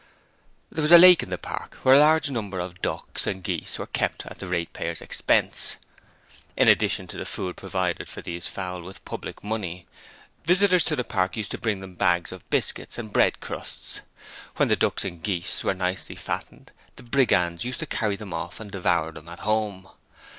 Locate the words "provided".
7.55-8.09